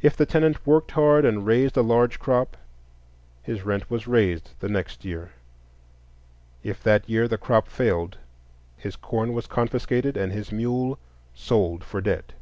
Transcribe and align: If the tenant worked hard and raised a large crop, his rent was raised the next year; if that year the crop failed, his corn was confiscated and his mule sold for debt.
If 0.00 0.16
the 0.16 0.24
tenant 0.24 0.66
worked 0.66 0.92
hard 0.92 1.26
and 1.26 1.44
raised 1.44 1.76
a 1.76 1.82
large 1.82 2.18
crop, 2.18 2.56
his 3.42 3.62
rent 3.62 3.90
was 3.90 4.06
raised 4.06 4.58
the 4.60 4.70
next 4.70 5.04
year; 5.04 5.32
if 6.62 6.82
that 6.82 7.06
year 7.06 7.28
the 7.28 7.36
crop 7.36 7.68
failed, 7.68 8.16
his 8.78 8.96
corn 8.96 9.34
was 9.34 9.46
confiscated 9.46 10.16
and 10.16 10.32
his 10.32 10.50
mule 10.50 10.98
sold 11.34 11.84
for 11.84 12.00
debt. 12.00 12.32